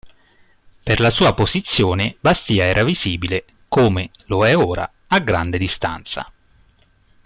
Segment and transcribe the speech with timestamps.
[0.83, 6.27] Per la sua posizione Bastia era visibile, come lo è ora, a grande distanza.